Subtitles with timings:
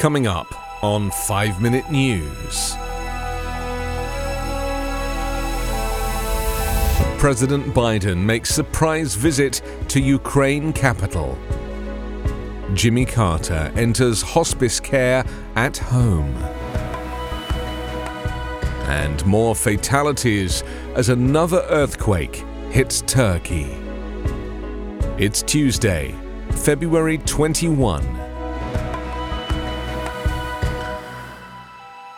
[0.00, 0.46] Coming up
[0.82, 2.74] on 5 Minute News.
[7.18, 11.36] President Biden makes surprise visit to Ukraine capital.
[12.72, 15.22] Jimmy Carter enters hospice care
[15.54, 16.34] at home.
[18.88, 20.62] And more fatalities
[20.94, 22.36] as another earthquake
[22.70, 23.76] hits Turkey.
[25.18, 26.14] It's Tuesday,
[26.52, 28.29] February 21.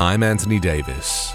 [0.00, 1.32] I'm Anthony Davis.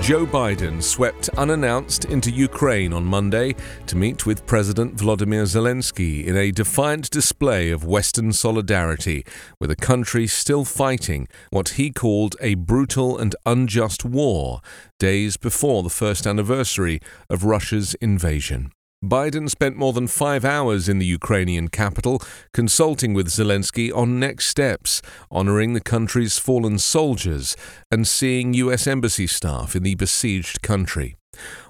[0.00, 3.54] Joe Biden swept unannounced into Ukraine on Monday
[3.86, 9.24] to meet with President Volodymyr Zelensky in a defiant display of Western solidarity
[9.60, 14.60] with a country still fighting what he called a brutal and unjust war
[14.98, 17.00] days before the first anniversary
[17.30, 18.72] of Russia's invasion.
[19.04, 22.20] Biden spent more than five hours in the Ukrainian capital
[22.52, 27.56] consulting with Zelensky on next steps, honoring the country's fallen soldiers,
[27.92, 28.88] and seeing U.S.
[28.88, 31.14] embassy staff in the besieged country.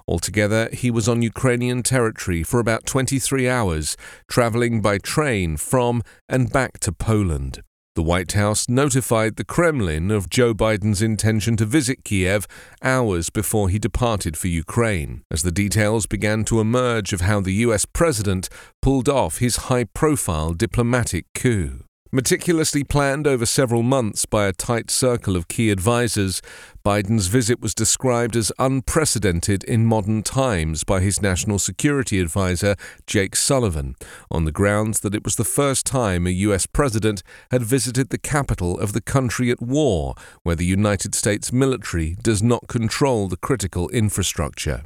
[0.07, 3.95] Altogether, he was on Ukrainian territory for about 23 hours,
[4.27, 7.61] traveling by train from and back to Poland.
[7.99, 12.47] The White House notified the Kremlin of Joe Biden's intention to visit Kiev
[12.81, 17.51] hours before he departed for Ukraine, as the details began to emerge of how the
[17.65, 18.47] US president
[18.81, 21.88] pulled off his high profile diplomatic coup.
[22.11, 26.41] Meticulously planned over several months by a tight circle of key advisers,
[26.83, 33.35] Biden's visit was described as unprecedented in modern times by his national security advisor, Jake
[33.35, 33.95] Sullivan,
[34.31, 36.65] on the grounds that it was the first time a U.S.
[36.65, 37.21] president
[37.51, 42.41] had visited the capital of the country at war, where the United States military does
[42.41, 44.81] not control the critical infrastructure.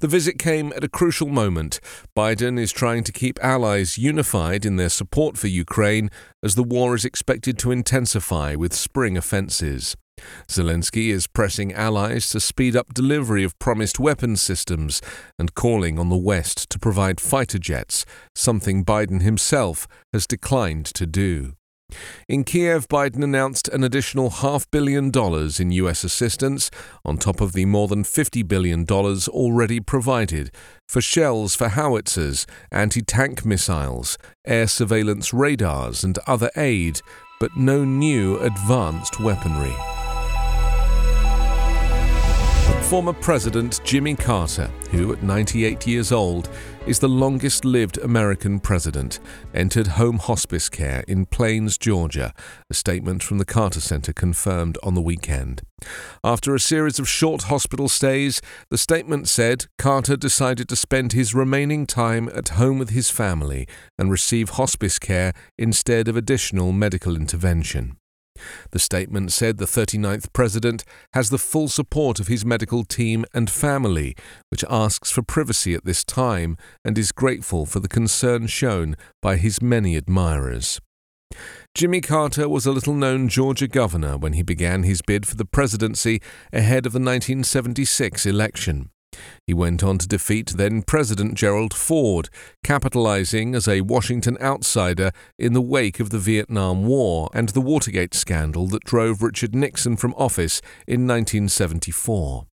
[0.00, 1.80] The visit came at a crucial moment.
[2.16, 6.10] Biden is trying to keep allies unified in their support for Ukraine
[6.42, 9.96] as the war is expected to intensify with spring offensives.
[10.48, 15.00] Zelensky is pressing allies to speed up delivery of promised weapons systems
[15.38, 21.06] and calling on the West to provide fighter jets, something Biden himself has declined to
[21.06, 21.57] do.
[22.28, 26.04] In Kiev, Biden announced an additional half billion dollars in U.S.
[26.04, 26.70] assistance,
[27.04, 30.50] on top of the more than $50 billion already provided,
[30.86, 37.00] for shells for howitzers, anti tank missiles, air surveillance radars, and other aid,
[37.40, 39.74] but no new advanced weaponry.
[42.88, 46.48] Former President Jimmy Carter, who at 98 years old
[46.86, 49.20] is the longest lived American president,
[49.52, 52.32] entered home hospice care in Plains, Georgia,
[52.70, 55.60] a statement from the Carter Center confirmed on the weekend.
[56.24, 58.40] After a series of short hospital stays,
[58.70, 63.68] the statement said Carter decided to spend his remaining time at home with his family
[63.98, 67.97] and receive hospice care instead of additional medical intervention.
[68.70, 73.50] The statement said the 39th president has the full support of his medical team and
[73.50, 74.16] family,
[74.50, 79.36] which asks for privacy at this time and is grateful for the concern shown by
[79.36, 80.80] his many admirers.
[81.74, 85.44] Jimmy Carter was a little known Georgia governor when he began his bid for the
[85.44, 86.20] presidency
[86.52, 88.90] ahead of the 1976 election.
[89.46, 92.28] He went on to defeat then President Gerald Ford,
[92.62, 98.14] capitalizing as a Washington outsider in the wake of the Vietnam War and the Watergate
[98.14, 102.46] scandal that drove Richard Nixon from office in 1974.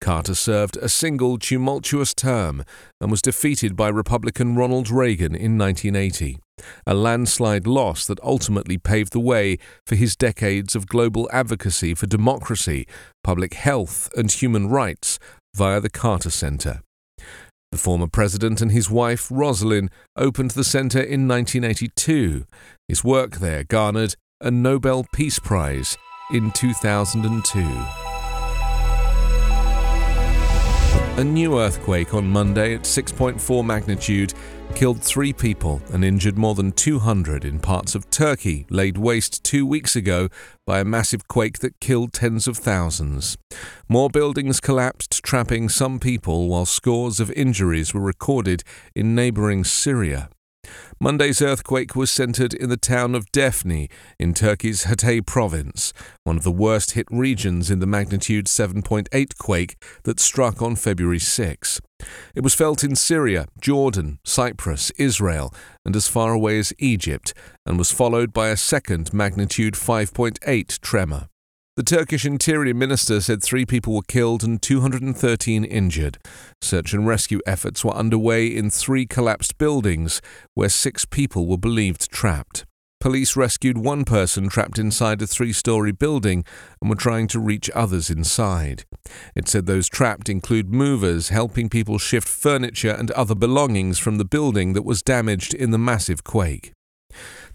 [0.00, 2.64] Carter served a single tumultuous term
[3.00, 6.38] and was defeated by Republican Ronald Reagan in 1980,
[6.86, 12.06] a landslide loss that ultimately paved the way for his decades of global advocacy for
[12.06, 12.86] democracy,
[13.22, 15.18] public health, and human rights
[15.54, 16.82] via the Carter Center.
[17.70, 22.44] The former president and his wife, Rosalynn, opened the center in 1982.
[22.88, 25.96] His work there garnered a Nobel Peace Prize
[26.32, 28.07] in 2002.
[31.18, 34.34] A new earthquake on Monday at 6.4 magnitude
[34.76, 39.66] killed three people and injured more than 200 in parts of Turkey laid waste two
[39.66, 40.28] weeks ago
[40.64, 43.36] by a massive quake that killed tens of thousands.
[43.88, 48.62] More buildings collapsed, trapping some people, while scores of injuries were recorded
[48.94, 50.30] in neighboring Syria.
[51.00, 53.88] Monday's earthquake was centered in the town of Defne
[54.18, 55.92] in Turkey's Hatay province,
[56.24, 61.20] one of the worst hit regions in the magnitude 7.8 quake that struck on February
[61.20, 61.80] 6.
[62.34, 67.32] It was felt in Syria, Jordan, Cyprus, Israel, and as far away as Egypt,
[67.64, 71.28] and was followed by a second magnitude 5.8 tremor.
[71.78, 76.18] The Turkish Interior Minister said three people were killed and 213 injured.
[76.60, 80.20] Search and rescue efforts were underway in three collapsed buildings
[80.54, 82.64] where six people were believed trapped.
[82.98, 86.44] Police rescued one person trapped inside a three story building
[86.80, 88.84] and were trying to reach others inside.
[89.36, 94.24] It said those trapped include movers helping people shift furniture and other belongings from the
[94.24, 96.72] building that was damaged in the massive quake.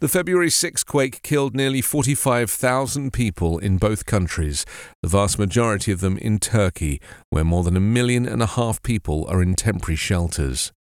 [0.03, 4.65] The February 6 quake killed nearly 45,000 people in both countries,
[5.01, 8.83] the vast majority of them in Turkey, where more than a million and a half
[8.83, 10.73] people are in temporary shelters.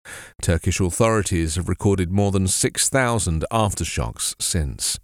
[0.41, 4.97] Turkish authorities have recorded more than 6,000 aftershocks since.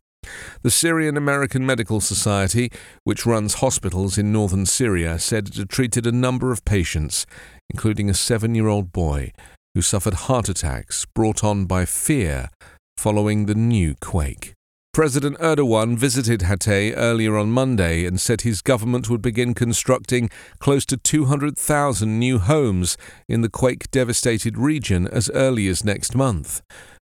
[0.63, 2.71] The Syrian American Medical Society,
[3.03, 7.27] which runs hospitals in northern Syria, said it had treated a number of patients,
[7.69, 9.31] including a seven year old boy,
[9.75, 12.49] who suffered heart attacks brought on by fear
[12.97, 14.53] following the new quake.
[14.97, 20.27] President Erdogan visited Hatay earlier on Monday and said his government would begin constructing
[20.57, 22.97] close to 200,000 new homes
[23.29, 26.63] in the quake devastated region as early as next month.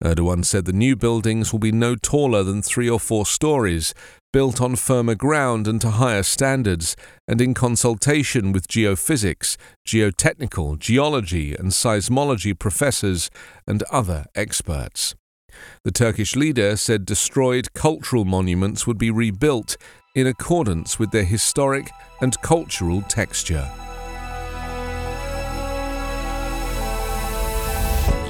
[0.03, 3.93] Erdogan said the new buildings will be no taller than three or four stories,
[4.33, 6.95] built on firmer ground and to higher standards,
[7.25, 9.55] and in consultation with geophysics,
[9.87, 13.31] geotechnical, geology, and seismology professors
[13.65, 15.15] and other experts.
[15.83, 19.77] The Turkish leader said destroyed cultural monuments would be rebuilt
[20.15, 21.89] in accordance with their historic
[22.21, 23.69] and cultural texture.